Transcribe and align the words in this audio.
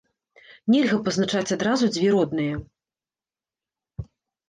Нельга 0.75 0.97
пазначаць 1.09 1.53
адразу 1.57 1.85
дзве 1.99 2.07
родныя. 2.19 2.55